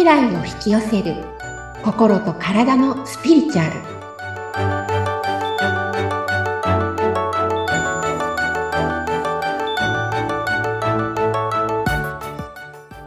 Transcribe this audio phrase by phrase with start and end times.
[0.00, 1.14] 未来を引き寄せる。
[1.84, 3.72] 心と体のスピリチュアル。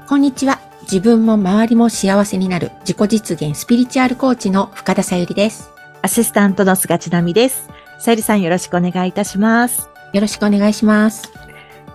[0.08, 0.60] こんにちは。
[0.84, 2.70] 自分も周りも幸せになる。
[2.82, 5.72] 自己実現スピリチュアルコーチの深田さゆりです。
[6.04, 7.70] アシスタントの菅千奈美です。
[7.98, 9.90] さゆりさんよろしくお願いいたします。
[10.14, 11.32] よろしくお願いします。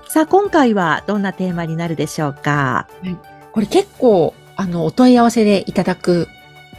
[0.09, 2.89] さあ、今回はどんなテーマになるでしょうか？
[3.53, 6.29] これ結構あのお問い合わせでいただく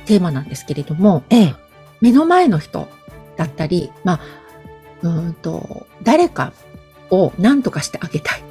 [0.05, 1.55] テーマなんですけれどもええ。
[2.01, 2.87] 目の前の人
[3.37, 4.19] だったり、まあ、
[5.01, 6.53] うーんと、誰か
[7.09, 8.43] を何とかしてあげたい。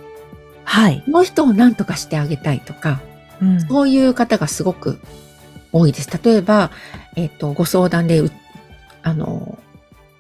[0.65, 1.03] はい。
[1.05, 3.01] この人を何とかしてあげたいとか、
[3.41, 4.99] うんそういう方がすごく
[5.73, 6.11] 多いです。
[6.23, 6.71] 例えば、
[7.17, 8.33] えっ、と、ご相談で、う
[9.03, 9.59] あの、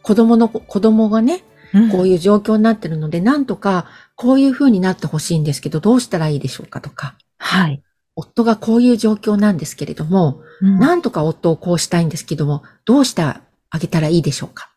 [0.02, 1.42] 子供の、子供がね、
[1.90, 7.82] こういう状況になってるので、なんとかこういう風になってほしいんですけど、どうしたらいいでしょうかとか、はい。
[8.20, 13.42] 夫がこういう状況なんですけれども、うんなんとか夫をこうしたいんですけども、どうしてあ
[13.78, 14.70] げたらいいでしょうか？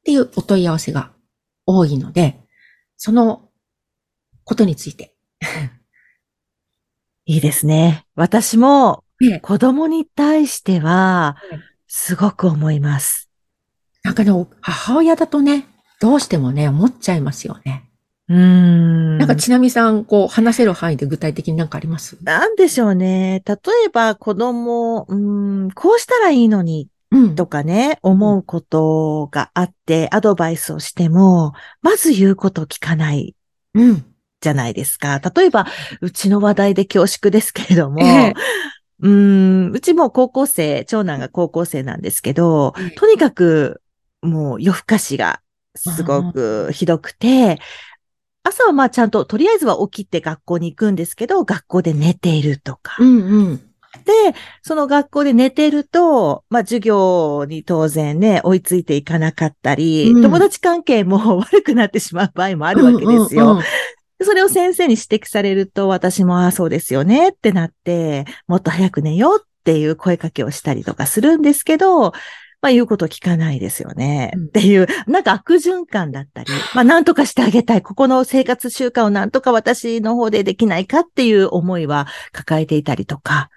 [0.00, 1.10] っていうお問い合わせが
[1.64, 2.38] 多いので、
[2.98, 3.48] その
[4.44, 5.16] ことについて。
[7.24, 8.04] いいですね。
[8.14, 13.30] 私もね子供に対してはうん、すごく思います。
[14.02, 15.66] なんかね、母親だとね、
[16.00, 17.88] どうしてもね、思っちゃいますよね。
[18.32, 19.18] うーん。
[19.18, 22.16] なんかちなみさん、こう、話せる範囲で具体的になんかあります？
[22.22, 23.42] なんでしょうね。
[23.46, 27.34] 例えば子供、うーん、こうしたらいいのにうん。
[27.34, 33.36] とかね、思うことがあって、アドバイスをしても、まず言うことを聞かない
[33.74, 34.04] うん。
[34.40, 35.20] じゃないですか。
[35.34, 35.66] 例えば、
[36.00, 38.34] うちの話題で恐縮ですけれども、ええ
[39.00, 43.82] うーん、うちも高校生、長男が高校生なんですけど、ええとにかく、
[44.22, 45.40] もう夜更かしが
[45.74, 47.58] すごくひどくて、
[48.44, 52.96] 朝はまあちゃんと、とりあえずは起きて学校に行くんですけど、学校で寝ているとか。
[52.98, 53.56] うんうん。
[54.04, 54.12] で、
[54.62, 63.44] その学校で寝てると、まあ授業に当然ね、追いついていかなかったり、うん友達関係も 悪くなってしまう場合もあるわけですよ。
[63.44, 63.64] うんうんうん
[64.18, 72.12] でそれを先生に指摘されると、私も、ああ、そうですよねってなって、もっと早く寝ようっていう声かけをしたりとかするんですけど、
[72.62, 74.30] まあ言うこと聞かないですよね。
[74.34, 77.82] うんっていう、なんか悪循環だったり、まあなんとかしてあげたい。
[77.82, 83.50] ここの生活習慣をなんとか私の方でできないかっていう思いは抱えていたりとか、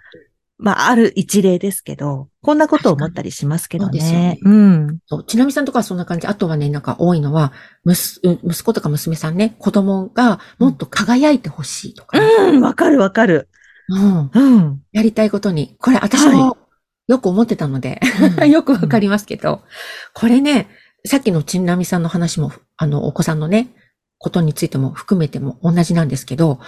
[0.57, 4.39] まあある一例ですけど、こんなことを思ったりしますけどそうですよねね。
[4.41, 4.99] うん。
[5.27, 6.27] ちなみさんとかはそんな感じ？
[6.27, 7.53] あとはね、なんか多いのは、
[7.85, 13.49] 息子とか娘さんね、子供がもっと輝いてほしいとかね、うん、わかるわかる。
[13.89, 14.31] うん。
[14.33, 14.81] うん。
[14.93, 15.75] やりたいことに。
[15.79, 16.57] これ私も
[17.07, 17.99] よく思ってたので、
[18.39, 19.61] うんよくわかりますけど、
[20.13, 20.67] これね、
[21.05, 23.69] さっきのちなみさんの話も、あの、お子さんのね、
[24.17, 26.59] ことについても含めても同じなんですけど、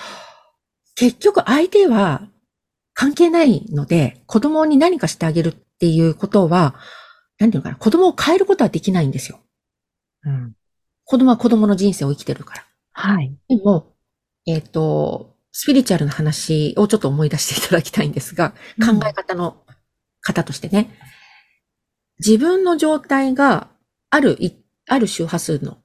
[0.96, 2.28] 結局相手は
[2.94, 6.76] 関係ないので、子供に何かしてあげるっていうことは、
[7.40, 9.40] なんていうのかな、子供を変えることはできないんですよ。
[10.24, 10.53] うん。
[11.06, 12.66] 子供は子供の人生を生きてるから。
[12.94, 13.36] はい。
[13.47, 13.94] でも、
[14.47, 19.58] えっ、と、スピリチュアルな話をちょっと思い出していただきたいんですが、考え方の
[20.28, 20.92] 方としてね、
[22.20, 23.70] 自分の状態が
[24.10, 24.54] あるい、
[24.88, 25.78] ある周波数の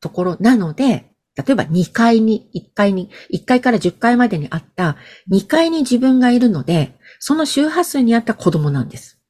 [0.00, 4.96] ところなので、例えば2階に、1階に、1階から10階までにあった
[5.30, 9.20] 2階に自分がいるので、その周波数にあった子供なんです。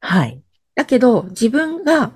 [0.00, 0.42] はい。
[0.74, 2.12] だけど、自分が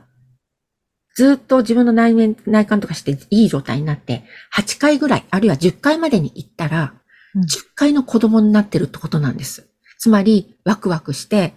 [1.15, 7.05] ずっと自分の内面、内観とかしていい状態になって、8回ぐらい、あるいは10回までに行ったら、うん
[7.37, 9.69] 10回の子供になってるってことなんです。
[9.99, 11.55] つまり、ワクワクして、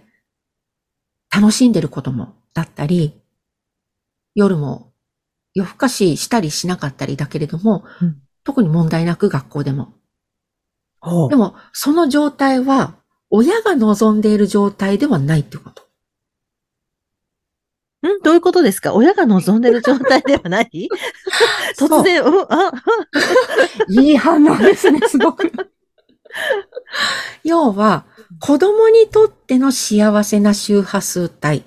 [1.33, 3.13] 楽しんでる子供だったり、
[4.35, 4.93] 夜も
[5.53, 8.21] 夜更かししたりしなかったりだけれども、うん。
[8.43, 9.93] 特に問題なく学校でも。
[11.29, 12.95] でも、その状態は、
[13.29, 15.83] 親が望んでいる状態ではないってこと。
[18.05, 18.21] ん？
[18.23, 18.93] どういうことですか？
[18.93, 20.87] 親が望んでる状態ではない？
[21.77, 22.71] 突然、うん、あ、
[23.89, 25.51] いい反応ですね、すごく。
[27.43, 28.05] 要は、
[28.39, 31.63] 子供にとっての幸せな周波数帯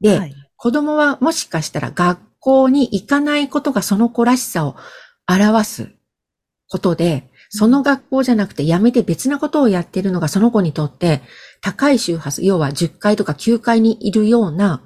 [0.00, 0.34] で、はい。
[0.56, 4.74] 子供はもしかしたら学校に行かないことがその子らしさを
[5.28, 5.90] 表す
[6.68, 11.22] ことで、その学校じゃなくて辞めて別なことをやっているのがその子にとって
[11.62, 14.82] 高い周波数、要は10階とか9階にいるような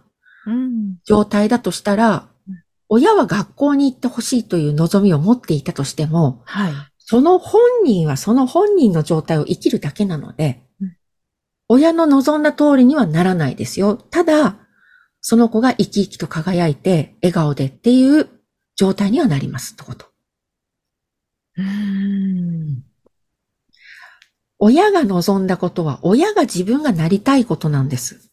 [0.47, 0.99] うん。
[1.05, 2.55] 状態だとしたらうん、
[2.89, 6.73] 親は学校に行ってほしいという望みを持っていたとしても、はい。
[7.05, 10.97] その本人はその本人の状態を生きるだけなのでうん、
[11.69, 13.97] 親の望んだ通りにはならないですよ。
[13.97, 14.59] ただ、
[15.21, 18.29] その子が生き生きと輝いて、笑顔でっていう
[18.77, 20.07] 状態にはなりますってこと。
[21.57, 22.83] うん。
[24.59, 28.31] 親が望んだことは、親が自分がなりたいことなんです。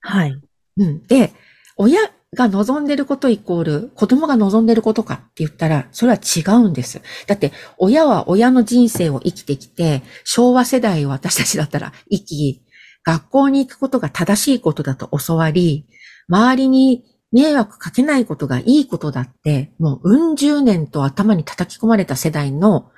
[0.00, 0.40] はい。
[0.78, 1.06] うん。
[1.06, 1.32] で、
[1.76, 2.00] 親
[2.34, 7.02] が望んでることイコール、子供が望んでることかって言ったら、それは違うんです。
[7.26, 12.62] だって、親は親の人生を生きてきて、昭和世代を私たちだったら生き、
[13.04, 15.86] 学校に行くことが正しいことだと教わり、
[16.28, 22.90] 周りに迷惑かけないことがいいことだって、もううん十年と頭に叩き込まれた世代の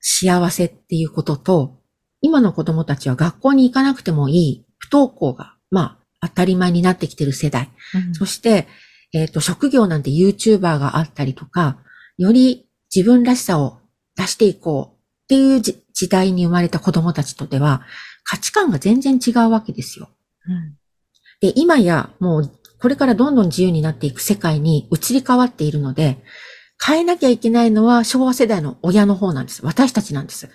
[0.00, 1.78] 幸せっていうことと、
[2.20, 7.70] 今の子供たちは学校に行かなくてもいい不登校が、まあ、当たり前になってきてる世代。
[8.12, 8.66] そして、
[9.12, 11.78] えっ、と、職業なんて YouTuber があったりとか、
[12.18, 13.78] より自分らしさを
[14.16, 17.82] 出していこうっていうじ時代に生まれた子供たちとでは、
[18.24, 20.08] 価値観が全然違うわけですよ。
[20.48, 20.76] うん
[21.40, 22.50] で、今やもう
[22.80, 26.16] これからどんどん自由になっていく世界に移り変わっているので、
[26.82, 29.64] 変えなきゃいけないのは昭和世代の親の方なんです。
[29.64, 30.48] 私たちなんです。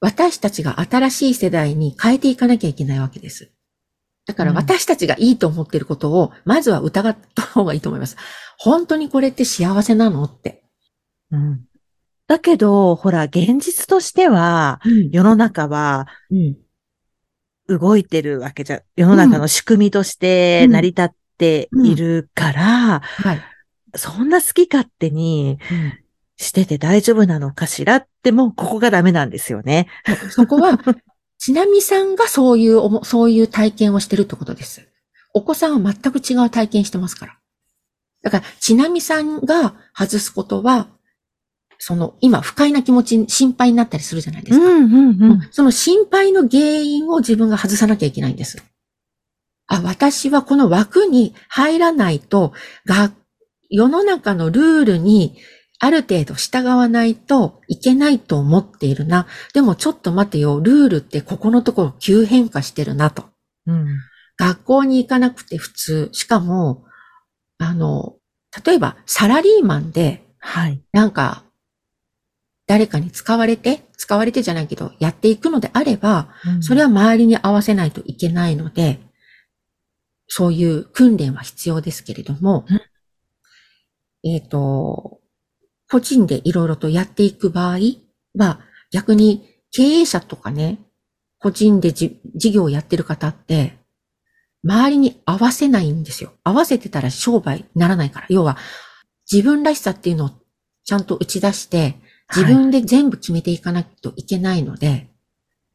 [0.00, 3.50] 私たちが新しい世代に変えていかなきゃいけないわけです。
[4.26, 8.16] だからうん私たちがいいと思っていることを、まずは疑った方がいいと思います。
[8.58, 10.24] 本当にこれって幸せなの？
[10.24, 10.62] って。
[11.30, 11.66] うん
[12.26, 14.80] だけど、ほら、現実としては、
[15.10, 16.56] 世の中はうん。
[17.66, 21.08] 動いてるわけじゃ、世の中の仕組みとして成り立っ
[21.38, 23.40] ているから、はい。
[23.96, 25.58] そんな好き勝手に
[26.36, 29.88] してて大丈夫なのかしらって、もうここがダメなんですよね。
[30.30, 30.78] そこは、
[31.40, 34.86] ちなみさんがそういうそういう体験をしてるってことです。
[35.32, 37.38] お子さんは全く違う体験してますから。
[38.22, 40.88] だから、ちなみさんが外すことは、
[41.78, 44.66] その、今、不快な気持ち、心配になったりするじゃないですか。
[44.68, 48.62] んうんその心配の原因を自分が外さなきゃいけないんです。
[49.66, 52.52] あ、私はこの枠に入らないと、
[52.84, 53.12] が、
[53.70, 55.38] 世の中のルールに
[55.82, 59.26] ある程度従わないといけないと思っているな。
[59.54, 63.24] でもちょっと待てよ、ルールってここのところ急変化してるなと。
[63.66, 63.86] うん。
[64.36, 66.10] 学校に行かなくて普通。
[66.12, 66.84] しかも、
[67.58, 68.16] あの、
[68.64, 70.82] 例えばサラリーマンで、はい。
[70.92, 71.44] なんか、
[72.66, 76.28] 誰かに使われて、使われてじゃないけど、やっていくのであれば、
[76.60, 79.00] それは、は周りに合わせないといけないので、
[80.28, 85.19] そういう訓練は必要ですけれどもうん、えっ、と、
[85.90, 87.78] 個人でいろいろとやっていく場合
[88.36, 88.60] は、
[88.92, 90.78] 逆に経営者とかね、
[91.38, 93.78] 個人でじ事業をやってる方って、
[94.62, 96.32] 周りに合わせないんですよ。
[96.44, 98.26] 合わせてたら商売にならないから。
[98.28, 98.56] 要は、
[99.30, 100.30] 自分らしさっていうのを
[100.84, 101.96] ちゃんと打ち出して、
[102.34, 105.08] 自分で全部決めていかないといけないので、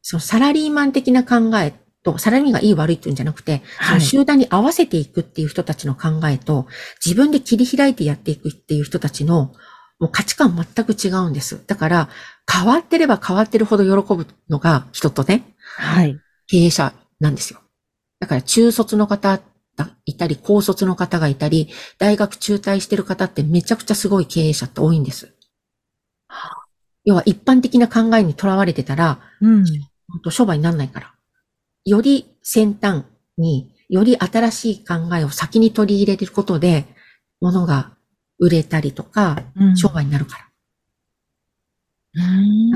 [0.02, 6.66] そのサラリーマン的な考えと、サラリーマンがいい悪いっていうんじゃなくて、そはいの集団に合わせていくっていう人たちの考えと、
[7.04, 9.52] 自分で切り開いてやっていくっていう人たちの、
[9.98, 11.62] もう価値観全く違うんです。
[11.66, 12.08] だから、
[12.50, 16.18] 変わってれば変わってるほど喜ぶのが人とね、はい。
[16.46, 17.60] 経営者なんですよ。
[18.20, 19.40] だから中卒の方
[19.76, 25.32] がいたり、高卒の方がいたり、大学中退してる方ってめちゃくちゃすごい経営者って多いんです。
[27.04, 29.64] 要は一般的な考えにとらわれてたら、うん。
[30.08, 31.14] 本当商売にならないから。
[31.84, 33.04] より先端
[33.38, 36.86] に、より新しい考えを先に取り入れることで、
[37.40, 37.95] 物が
[38.38, 40.46] 売れたりとか、うん商売になるから。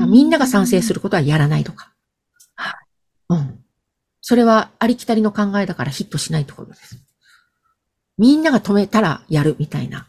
[0.01, 1.93] うんみんなが賛成することはやらないとか。
[2.55, 2.75] は
[3.29, 3.59] うん。
[4.21, 6.97] それはありきたりの考えだからヒットしないってことです。
[8.17, 10.07] みんなが止めたらやるみたいな。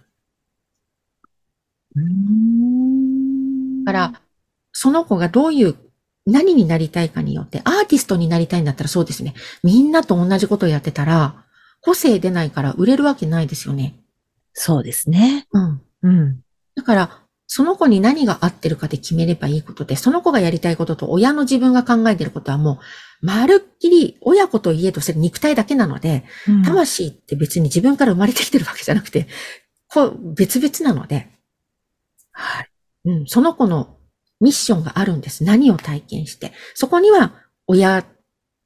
[1.97, 4.21] うんだから、
[4.73, 5.77] その子がどういう、
[6.25, 9.35] 何になりたいかによって、アーティストになりたいんだったらそうですね。
[9.63, 11.45] みんなと同じことをやってたら、
[11.81, 13.97] 個性出ないから売れるわけないですよね。
[14.53, 15.47] そうですね。
[15.53, 15.83] うん。
[16.03, 16.41] うん。
[16.75, 22.81] だから、その子に何が合ってるかで決めればいいことで、その子がやりたいことと親の自分が考えてることはも
[23.23, 29.29] う、まるっきり親子と家とそれ肉体だけなので、うん魂って別に自分から生まれてきてるわけじゃなくて、
[29.87, 31.29] こう別々なので、
[32.33, 32.69] はい。
[33.05, 33.99] うん、その子の
[34.41, 35.45] ミッションがあるんです。
[35.45, 36.53] 何を体験して。
[36.75, 37.35] そこには
[37.67, 38.07] 親、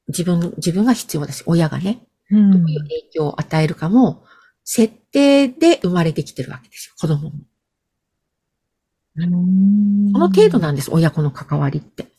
[0.08, 1.42] 自分、自分が必要です。
[1.46, 4.24] 親がね、うんどういう影響を与えるかも、
[4.68, 6.94] 設定で生まれてきてるわけですよ。
[7.00, 7.32] 子供も。
[9.18, 10.90] うんこの程度なんです。
[10.92, 12.08] 親子の関わりって。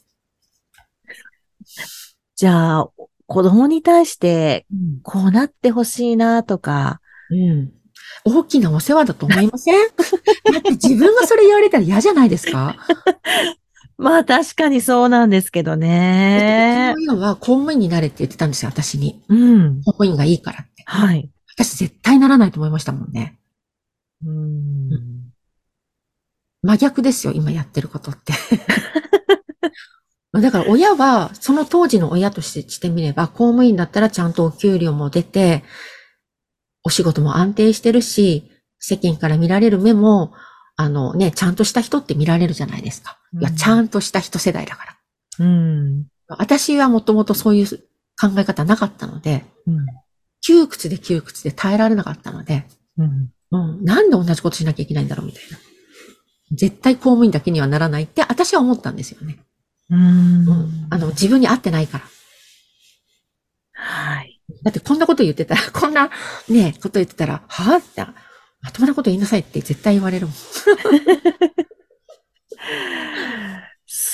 [2.35, 2.89] じゃあ、
[3.27, 7.71] 子供に対して、うんこうなってほしいなとか、うん。
[8.25, 9.79] 大きなお世話だと思いません？
[10.53, 12.77] だって自分がそれ言われたら嫌じゃないですか？
[13.99, 17.01] まあ確かにそうなんですけどねう。
[17.01, 19.21] ちの親は公務員になれって言ってたんですよ、私に。
[19.27, 19.81] うん。
[19.83, 20.83] 公務員がいいからって。
[20.85, 21.29] はい。
[21.57, 23.39] 私絶対ならないと思いましたもんね。
[24.23, 25.27] うん
[26.63, 28.33] 真逆ですよ、今やってることって。
[30.33, 35.63] だから親は、その当時の親としてしてみれば、公務員だったらちゃんとお給料も出て、
[36.83, 40.33] お仕事も安定してるし、世間から見られる目も、
[40.75, 43.17] あのね、ちゃんとした人って見られるじゃないですか。
[43.33, 44.97] いや、うんちゃんとした人世代だから。
[45.39, 46.05] うん。
[46.27, 47.67] 私はもともとそういう
[48.19, 49.85] 考え方なかったので、うん。
[50.47, 52.63] 窮屈で窮屈で耐えられなかったので、
[52.97, 53.31] うん。
[53.51, 55.57] うん、なんで同じことしなきゃいけないんだろうみたいな。
[56.51, 59.39] 絶対公務員だけにはならないって私は思ったんですよね。
[59.89, 60.87] うんうん。
[60.89, 62.05] あの、自分に合ってないから。
[63.73, 64.39] はい。
[64.63, 66.09] だってこんなこと言ってたら、こんな
[66.47, 68.01] ね、こと言ってたら、はぁって、
[68.61, 70.35] まともなこと言いなさいって絶対言われるもん。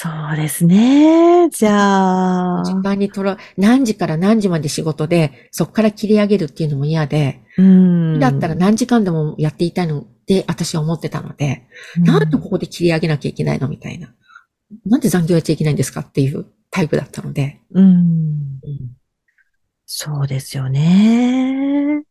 [0.04, 1.48] そうですね。
[1.50, 2.64] じゃあ。
[2.66, 8.20] 時間にとら、何時から何時まで仕事で、そこから切り上げるっていうのも嫌で、うん。
[8.20, 11.70] だったら何時間でもやっていたいのって私は思ってたので、
[12.00, 14.14] なんでここで切り上げなきゃいけないのみたいな。
[14.86, 17.62] なんで残業やっちゃいけないんですかっていうタイプだったので。
[17.72, 18.60] うん。
[19.86, 22.04] そうですよね。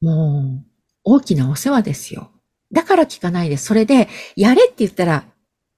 [0.00, 0.66] もう、
[1.02, 2.30] 大きなお世話ですよ。
[2.70, 3.64] だから聞かないです。
[3.64, 5.24] それで、やれって言ったら、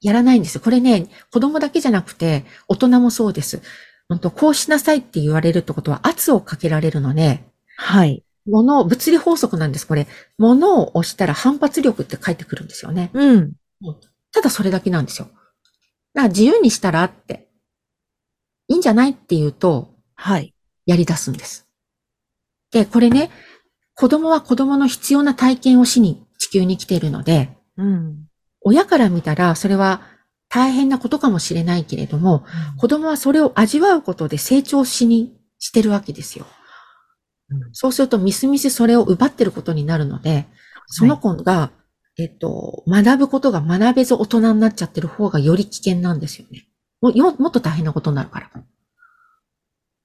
[0.04, 0.60] やらないんですよ。
[0.60, 3.62] これね、子供だけじゃなくて、大人もそうです。
[4.06, 7.42] 本当こうしなさいって言われるってことは圧をかけられるので、
[7.78, 8.22] はい。
[8.46, 10.06] 物、物理法則なんです、これ。
[10.36, 13.10] 物を押したら反発力って返ってくるんですよね。
[13.14, 13.52] うん。
[14.30, 15.28] ただそれだけなんですよ。
[15.28, 15.42] だか
[16.14, 17.48] ら自由にしたらって、
[18.68, 20.54] いいんじゃないって言うと、はい。
[20.84, 21.66] やり出すんです。
[22.72, 23.30] で、これね、
[23.94, 28.26] 子供は子供の必要な体験をしに地球に来ているので、うん。
[28.64, 30.02] 親から見たらそれは
[30.48, 32.44] 大変なことかもしれないけれども、
[32.78, 36.46] 子供はそれを味わうことで成長しにしてるわけですよ。
[37.50, 40.46] うんそうすると、みすみすそれを奪ってることになるので、
[40.86, 41.70] その子が、
[42.16, 46.66] えっと、学ぶことが学べず大人になっちゃってる方がより危険なんですよね。
[47.00, 48.50] もよもっと大変なことになるから。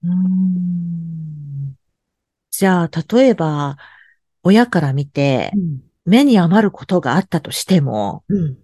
[0.03, 1.75] うん
[2.51, 3.77] じゃあ、例えば、
[4.43, 5.88] 親から見て、うん。
[6.09, 8.57] 目に余ることがあったとしても、うん。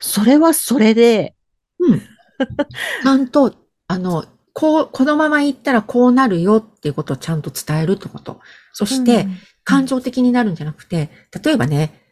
[0.00, 1.34] それはそれで、
[1.78, 2.00] うん。
[3.02, 3.54] ちゃんと、
[3.86, 8.40] あの、こう、このまま行ったらこうなるよっていうことをちゃんと伝えるってこと。
[8.72, 9.26] そして、
[9.64, 11.10] 感情的になるんじゃなくて、
[11.44, 12.02] 例えばね、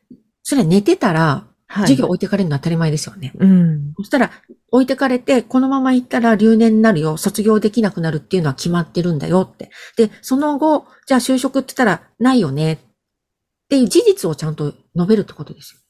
[0.43, 3.33] それは寝てたら、はい、授業置いてかれるの当たり前ですよね。
[3.39, 3.93] うん。
[3.97, 4.31] そしたら、
[4.71, 9.71] 置いてかれて、このまま行ったら留年になるよ、卒業できなくなるっていうのは決まってるんだよって。
[9.97, 12.79] で、その後、じゃあ就職って言ったら、ないよね。
[13.67, 15.81] っていう事実をちゃんと述べるってことですよ。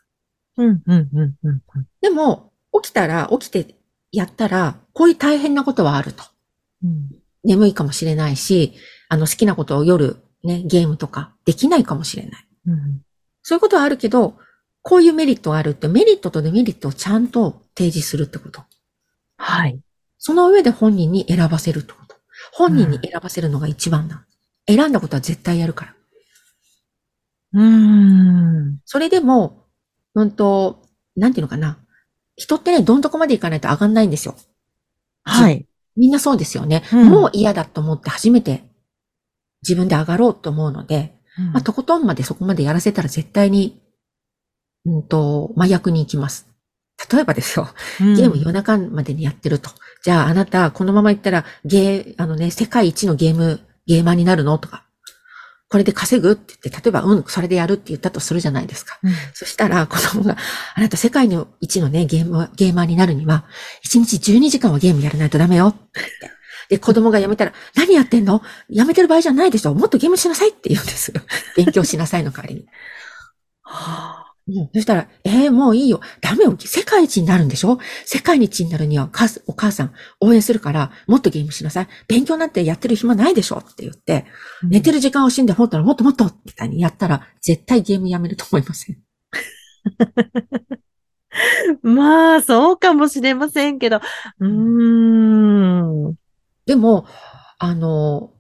[0.59, 1.62] うん、うん、うん、うん。
[2.00, 2.52] でも、
[2.83, 3.75] 起きたら、起きて
[4.11, 6.25] やったら、こういう大変なことはあると。
[6.83, 7.11] うん
[7.47, 8.75] 眠いかもしれないし、
[9.09, 12.49] あの好きなことを夜ね、ゲームとかできないかもしれない。
[12.66, 13.02] うん
[13.42, 14.37] そういうことはあるけど、
[14.83, 18.64] こういうメリットがあるってメリットとデメリットをちゃんと提示するってこと。
[19.37, 19.80] はい。
[20.18, 22.16] その上で本人に選ばせるってこと。
[22.52, 24.26] 本人に選ばせるのが一番だ。
[24.66, 25.95] 選んだことは絶対やるから。
[27.56, 28.80] うーん。
[28.84, 29.64] それでも、
[30.14, 30.82] うんと、
[31.16, 31.78] なんていうのかな。
[32.36, 34.36] 人ってね、どんとこまで行かないと上がんないんですよ。
[35.25, 35.66] はい。
[35.96, 36.84] みんなそうですよね。
[36.92, 38.64] うんもう嫌だと思って初めて
[39.62, 41.14] 自分で上がろうと思うので、
[41.52, 43.80] まあ、とことんまでそこまでやらせたら絶対に、
[44.84, 46.48] うんと、麻薬に行きます。
[47.10, 49.70] 例えばですよ、ゲーム夜中までにやってると。
[50.02, 54.58] じゃああなた、このまま行ったら、ゲー、あのね、世界一のゲーム、ゲーマーになるの？
[54.58, 54.85] とか。
[55.68, 58.99] これで稼ぐって言って、例えば、うん、それでやるって言ったとするじゃないですか。
[59.02, 60.37] うんそしたら、子供が、
[60.75, 63.44] あなた世界の一のね、ゲーム、ゲーマーになるには、
[63.85, 65.68] 1日12時間はゲームやらないとダメよ。
[65.68, 66.30] っ て
[66.68, 68.42] で、子供が辞めたら、何やってんの？
[68.70, 71.20] 辞めてる場合じゃないでしょもっとゲームしなさいって言うんですよ。
[71.56, 72.66] 勉強しなさいの代わりに。
[73.62, 74.15] は あ
[74.48, 76.00] うん、そしたら、えー、もういいよ。
[76.20, 76.56] ダメよ。
[76.56, 77.78] 世界一になるんでしょ？
[78.04, 81.88] 世界一になるには、かお母さん応援するから、もっとゲームしなさい。
[82.06, 83.58] 勉強なんてやってる暇ないでしょ？
[83.58, 84.24] って言って、
[84.62, 88.98] 寝てる時間を惜しんで本当らもっともっとみたいにやったら、絶対ゲームやめると思いません。
[91.82, 94.00] まあ、そうかもしれませんけど。
[94.40, 96.14] うーん。
[96.66, 97.06] でも、
[97.58, 98.32] あの、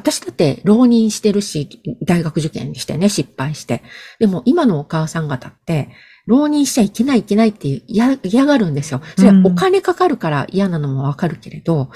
[0.00, 3.82] 私だって浪人してるし、大学受験してね、失敗して。
[4.18, 5.90] でも今のお母さん方って、
[6.26, 9.02] 浪人しちゃいけないいけないって嫌嫌がるんですよ。
[9.16, 11.90] それはお金かかるから嫌なのもわかるけれど、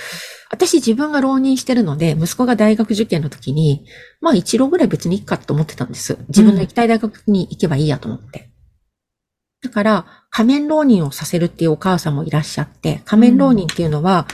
[0.51, 3.87] 私自分が浪人してるので、息子が大学受験の時に、
[4.21, 6.19] まあ一浪ぐらい別にいいかと思ってたんです。
[6.29, 8.51] 自分の行きたい大学に行けばいいやと思って。
[9.63, 14.27] だから、仮面浪人をさせるっていうお母さんもいらっしゃって、仮面浪人っていうのは、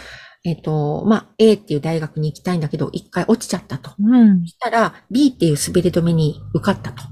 [0.44, 3.92] えっ、と、まあ、A っていう大学に行きたいんだけど、一回落ちちゃったと。
[3.98, 4.46] うんそ。
[4.46, 7.02] したら、B っていう滑り止めに受かったと。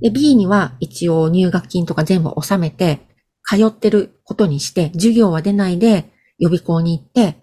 [0.00, 3.06] で、B には一応入学金とか全部納めて、
[3.44, 7.36] 通ってることにして、授業は出ないで、予備校に行って、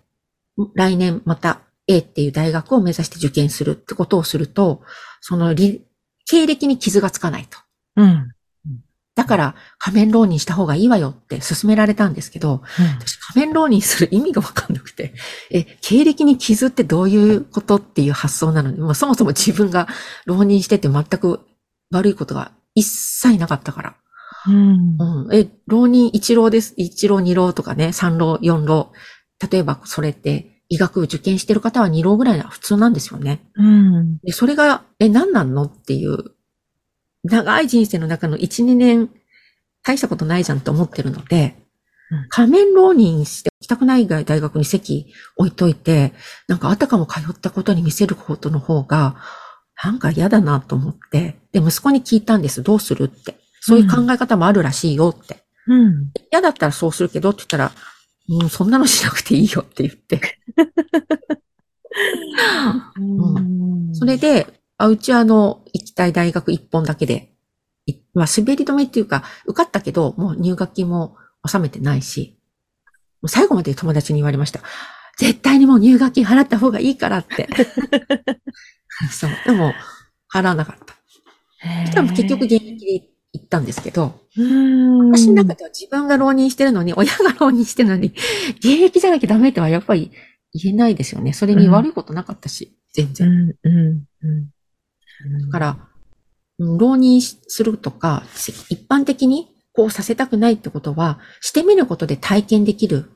[0.75, 4.81] 来年また A っていう大学を目指して受験するってことをすると、
[5.22, 5.86] そのり
[6.25, 7.58] 経歴に傷がつかないと。
[7.96, 8.31] うん。
[9.19, 12.61] だから仮面浪人した方がいいわよって勧められたんですけど、
[13.01, 15.13] 私仮面浪人する意味がわかんなくて、
[15.51, 18.71] え、経歴に傷ってどういうことっていう発想なの？
[18.71, 19.89] に、もうそもそも自分が
[20.25, 21.41] 浪人してて全く
[21.91, 23.95] 悪いことが一切なかったから。
[24.47, 24.95] うん。
[24.97, 25.35] うん。
[25.35, 26.73] え、浪人一浪です。
[26.77, 28.93] 一浪二浪とかね、三浪四浪。
[29.51, 33.41] 例えばそれって医学部受験してる方は二浪ぐらいな普通なんですよね。
[33.55, 34.17] うん。
[34.19, 36.19] で、それが、え、何なんのっていう、
[37.23, 39.09] 長い人生の中の1、2年、
[39.83, 41.69] 大したことないじゃんと思ってるので、うん
[42.29, 46.11] 仮面浪人して行きたくない大学に席置いといて、
[46.47, 49.17] なんかあたかも通ったことに見せることの方が、
[49.83, 52.63] なんか嫌だなと思って、で、息子に聞いたんです。
[52.63, 53.35] どうするって。
[53.61, 55.43] そういう考え方もあるらしいよって。
[55.67, 56.11] うん。
[56.31, 57.71] 嫌だったらそうするけどって言ったら、
[58.29, 60.19] うん、そんなのしなくていいよって言って。
[62.99, 64.47] うんそれで、
[64.79, 67.33] あうちはあの、行きたい大学一本だけで、
[67.86, 72.39] いまあ、滑り止めっていうか、受かったけど、もう入学金も納めてないし、
[73.21, 74.62] もう最後まで友達に言われました。
[75.17, 77.50] 絶対にもう入学金払った方がいいからって。
[79.12, 79.31] そう。
[79.45, 79.74] でも、
[80.33, 80.95] 払わなかった。
[81.93, 85.12] 多分結局現役で行ったんですけど、うん。
[85.12, 88.13] 私の中では自分が浪人してるのに、親が浪人してるのに、
[88.59, 90.12] 現役じゃなきゃダメとはやっぱり
[90.53, 91.33] 言えないですよね。
[91.33, 93.29] それに悪いことなかったし、全う然。
[93.29, 93.55] ん。
[93.63, 94.03] うん。
[94.24, 94.50] うん。
[95.45, 95.89] だから、うん
[96.77, 103.11] 浪人するとか、せ一般的にこうさせたくないってことは、してみることで体験できる、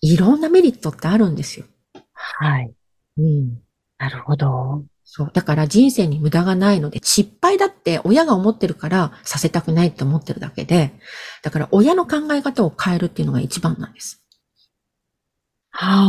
[0.00, 1.66] いろんなメリットってあるんですよ。
[2.12, 2.74] はい。
[3.18, 3.60] うん。
[3.98, 4.84] なるほど。
[5.04, 5.30] そう。
[5.32, 10.92] だから人生に無駄がないので、失敗だって親が思ってるからさせたくないって思ってるだけで、
[11.42, 14.24] だから親の考え方を変えるっていうのが一番なんです。
[15.70, 16.08] は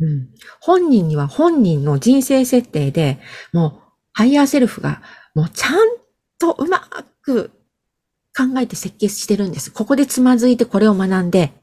[0.00, 0.28] うん。
[0.60, 3.20] 本人には本人の人生設定で、
[3.52, 3.89] もう、
[4.20, 5.00] ハイヤーセルフが、
[5.34, 5.78] もうちゃん
[6.38, 6.80] とうま
[7.22, 7.52] く
[8.36, 9.70] 考えて設計してるんです。
[9.70, 11.54] ここでつまずいてこれを学んで、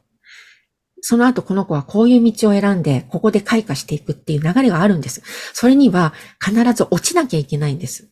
[1.02, 5.22] その後この子はこういう道を選んで、ここで開花していくっていう流れがあるんです。
[5.54, 8.08] それには必ず落ちなきゃいけないんです。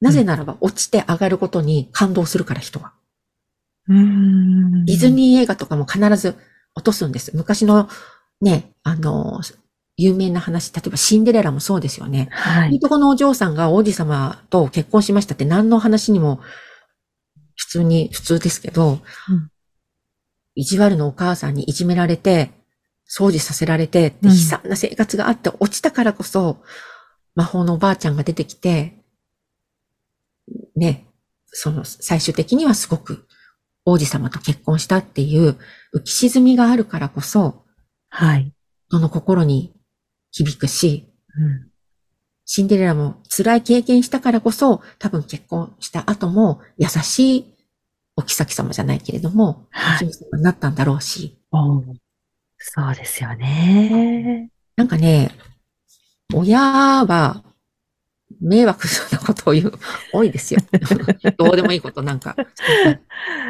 [0.00, 2.92] なぜならば落ちて上がることに感動するから人は。
[3.86, 4.84] うん。
[4.84, 6.34] ディズニー映画とかも必ず
[6.74, 7.36] 落とすんです。
[7.36, 7.88] 昔の
[8.40, 9.42] ね、あの、
[9.96, 12.28] 有名な話、例えばシンデレラもそうですよね。
[12.32, 12.76] はいい。
[12.76, 16.40] いとこのお嬢さんが王子様と結婚しましたって何の話にも
[17.56, 19.50] 普通に、普通ですけど、うん
[20.56, 22.52] 意地悪のお母さんにいじめられて、
[23.10, 26.62] 掃除させられて悲惨な生活があって落ちたからこそ、
[27.34, 29.04] 魔法のおばあちゃんが出てきて、
[30.76, 31.06] ね、
[31.46, 33.26] その最終的にはすごく
[33.84, 35.58] 王子様と結婚したっていう
[35.94, 37.64] 浮き沈みがあるからこそ、
[38.08, 38.52] はい。
[38.90, 39.73] その心に
[40.34, 41.06] 響くし、
[41.38, 41.70] うん。
[42.44, 47.54] シンデレラも辛い経験したからこそ、多分結婚した後も優しい
[48.16, 50.06] お妃様じゃないけれども、はい。
[50.06, 51.38] お姫様になったんだろうし、
[52.58, 54.50] そうですよね。
[54.76, 55.30] なんかね、
[56.34, 57.44] 親は
[58.40, 59.72] 迷惑なことを言う、
[60.12, 60.60] 多いですよ。
[61.38, 62.34] どうでもいいことなんか。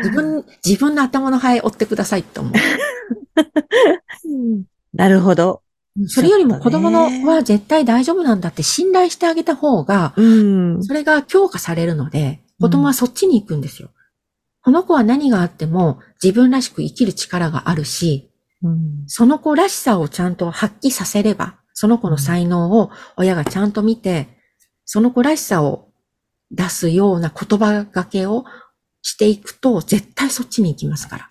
[0.02, 2.52] 自分、自分の頭の生え追ってくださいって思う。
[4.92, 5.62] なるほど。
[6.06, 10.22] それよりも子供のは絶対大丈夫なんだって信頼してあげた方が、う
[10.78, 10.84] ん。
[10.84, 13.90] それが強化されるので、子供はそっちに行くんですよ。
[14.62, 18.30] この子は何があっても自分らしく生きる力があるし、
[18.62, 24.28] うんその子らしさをちゃんと発揮させれば、その子の才能を親がちゃんと見て、
[24.86, 25.88] その子らしさを
[26.50, 28.44] 出すような言葉がけを
[29.02, 31.30] していくと、絶対そっちに行きますから。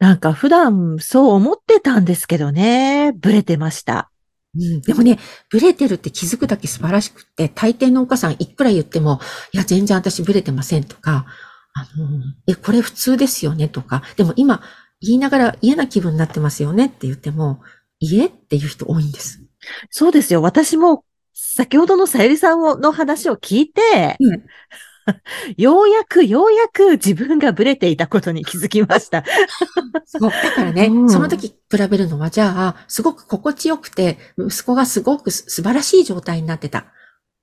[0.00, 3.12] なんか普段そう思ってたんですけどね。
[3.12, 4.10] ブレてました。
[4.56, 5.18] うん、でもね、
[5.50, 9.20] ブレてるって気づくだけ素晴らしくって、大抵のお母さんいくら言っても、
[9.52, 11.26] いや、全然私ブレてませんとか、
[11.74, 12.08] あの、
[12.48, 14.62] え、これ普通ですよねとか、でも今
[15.00, 17.60] 言いながら嫌な気分になってますよねって言っても、
[18.00, 19.44] いえっていう人多いんです。
[19.90, 20.40] そうですよ。
[20.40, 24.42] 私も先ほどのさゆりさんの話を聞いて、うん
[25.56, 29.24] ようやくようやく自分がブレていたことに気づきました。
[30.06, 30.30] そう。
[30.30, 31.54] だからね、うんその時比
[31.90, 36.86] べるのは、じゃあ、すごく心地よくて、息子がすごくす素晴らしい状態になってた。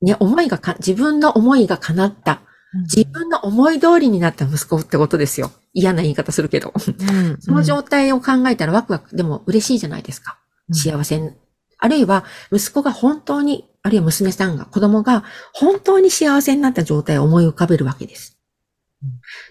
[0.01, 2.41] ね、思いがか、自分の思いが叶った。
[2.83, 5.51] 自分の思い通りになった息子ってことですよ。
[5.73, 6.73] 嫌な言い方するけど。
[6.75, 10.37] うん その状態を考えたらワクワク、でも嬉しいじゃないですか。
[10.71, 11.31] 幸せに。
[11.79, 15.23] あるいは、息子が本当に、あるいは娘さんが、子供が
[15.53, 18.37] 本当に幸せになった状態を思い浮かべるわけです。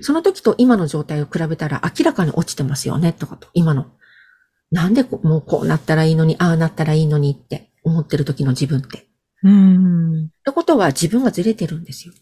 [0.03, 3.87] その時と今の状態を比べたら明らかに落ちてますよね、とかと、今の。
[4.71, 9.07] なんでこもうこうなったらいいのに、ああなったらいいのにって思ってる時の自分って。
[9.43, 10.25] うん。
[10.27, 12.13] ってことは自分がずれてるんですよ。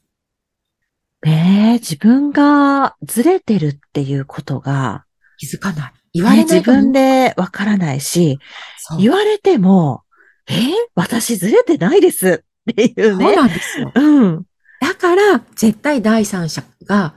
[1.24, 5.04] ねえ、自分がずれてるっていうことが、
[5.38, 5.92] 気づかない。
[6.12, 8.38] 言われね自ないから分でわからないし、
[9.00, 10.03] 言われても、
[10.48, 13.36] えー私ずれてないですっていうそうね。
[13.36, 13.92] なんですよ。
[13.94, 14.46] うん。
[14.80, 17.14] だから、絶対第三者が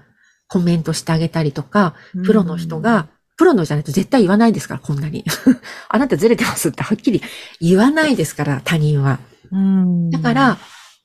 [0.47, 5.23] コメントしてあげたりとか、プロの人が、プロのじゃないと絶対言わないですから、こんなに。
[5.89, 7.21] あなたずれてますってはっきり
[7.61, 9.19] 言わないですから、他人は。
[9.51, 10.57] うん、だから、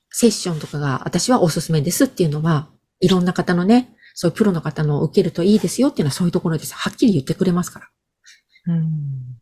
[0.09, 6.73] セッションとかが私はおすすめですっていうのは、いろんな方のね、そういうプロの方のを受けるといいですよっていうのはそういうところです。
[6.73, 7.89] はっきり言ってくれますから。
[8.67, 9.32] うん。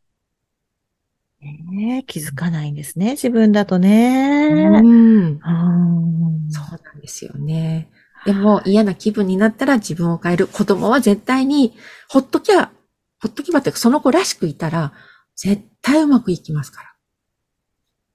[1.41, 4.49] ねえ気づかないんですね、自分だとね。
[4.49, 5.17] うん。
[5.23, 7.89] うんそうなんですよね。
[8.25, 10.47] でも嫌な気分になったら自分を変える。
[10.47, 11.73] 子供は絶対に、
[12.08, 12.71] ほっときゃ、
[13.19, 14.93] ほっとけばってその子らしくいたら、
[15.36, 16.88] 絶対うまくいきますから。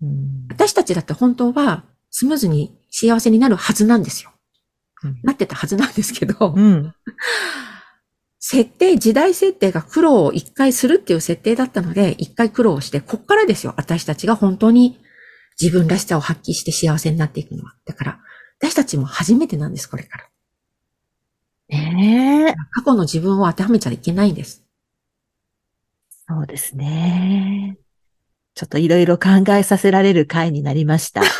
[0.02, 4.30] うん私たちだって本当はスムーズに幸せになるはずなんですよ。
[5.02, 6.94] うんなってたはずなんですけど、うん。
[8.48, 13.74] 設定、時代設定が苦労を一回するっていう設定だったので、一回苦労をして、こっからですよ。
[13.76, 15.00] 私たちが本当に
[15.60, 17.74] 自分らしさを発揮して幸せになっていくのは。
[17.84, 18.20] だから、
[18.60, 20.28] 私たちも初めてなんです、これから。
[21.70, 24.64] ねえ過去の自分を当てはめちゃいけないんです。
[26.28, 27.78] そうですね。
[28.54, 31.22] ちょっといろいろ考えさせられる回になりました。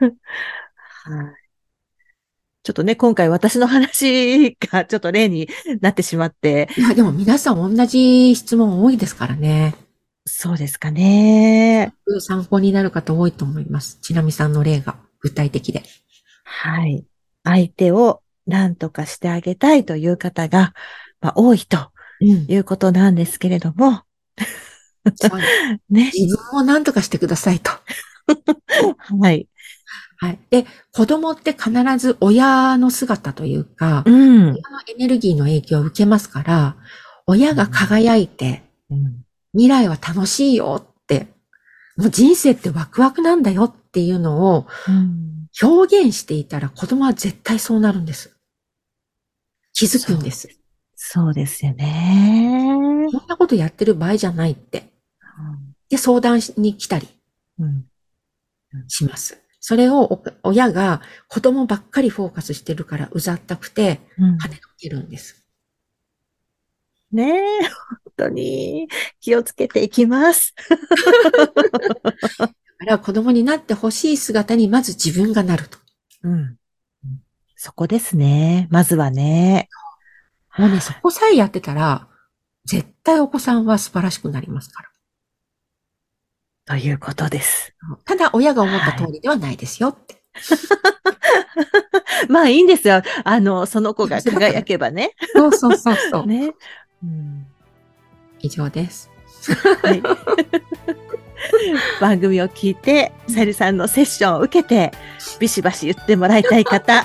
[1.10, 1.39] はい
[2.70, 5.48] ちょっとね、今回私の話がちょっと例に
[5.82, 9.74] なってしまって、いや、でも皆さん同じ質問多いですからね。
[10.26, 11.92] そうですかね。
[12.20, 13.98] 参考になる方多いと思います？
[14.00, 15.82] ちなみさんの例が具体的で。
[16.44, 17.04] はい。
[17.42, 20.74] 相手を何とかしてあげたいという方が、
[21.20, 22.46] まあ、多いとうん。
[22.48, 24.02] いうことなんですけれども、
[25.16, 25.38] そう
[25.90, 26.12] ね。
[26.14, 27.70] 自分を何とかしてくださいと。
[29.20, 29.48] はい。
[30.22, 30.38] はい。
[30.50, 34.42] で、子供って必ず親の姿というか、うん。
[34.42, 36.76] 親のエネルギーの影響を受けますから、
[37.26, 41.26] 親が輝いて、うん未来は楽しいよって、
[41.96, 48.36] もう人生ってワクワクなんだよっていうのをうん表現していたら子供は絶対そうなるんです。
[49.72, 50.48] 気づくんです。
[50.94, 53.08] そうですよね。
[53.10, 54.92] こんなことやってる場合じゃないって。
[55.88, 57.08] で、相談しに来たり
[57.58, 57.86] うん
[58.86, 59.42] します。
[59.60, 65.44] それをお親が子供ばっかりフォーカスしてるからうざったくてうん跳ねのけるんです。
[67.12, 68.88] ねえ、本当に
[69.20, 70.54] 気をつけていきます。
[72.38, 72.52] だか
[72.86, 75.78] ら子供になってほしい姿にまず自分がなると。
[76.22, 76.56] うん。
[77.56, 78.68] そこですね。
[78.70, 79.68] まずはね。
[80.56, 82.08] もうね、そこさえやってたら、
[82.64, 84.89] 絶対お子さんは素晴らしくなりますから。
[86.70, 87.74] ということです。
[88.04, 90.22] ただ、親が思った通りではないですよって。
[92.30, 93.02] まあいいんですよ。
[93.24, 95.10] あの、その子が輝けばね。
[95.34, 96.26] そうそうそうそう。
[96.30, 96.52] ね。
[97.02, 97.46] うん
[98.38, 99.10] 以上です。
[99.82, 100.00] はい、
[102.00, 104.92] 番組を聞いて、さゆりさんのセッションを受けて、
[105.40, 107.04] ビシバシ言ってもらいたい方、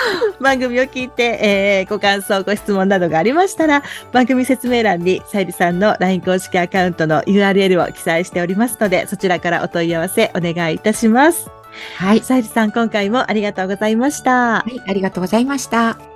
[0.40, 3.82] 番組を聞いて、えーご感想、ご質問などがありましたら、
[4.12, 11.50] 番組説明欄にさゆりさんの LINE 公式アカウントの URL を記載しておりますので、そちらからお問い合わせお願いいたします。
[11.96, 12.20] はい。
[12.20, 14.62] さゆりさん、今回もありがとうございました。
[14.62, 16.15] はい、ありがとうございました。